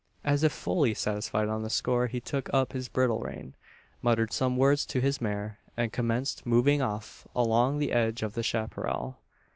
[0.23, 3.53] As if fully satisfied on this score, he took up his bridle rein,
[4.01, 8.41] muttered some words to his mare, and commenced moving off along the edge of the
[8.41, 9.19] chapparal.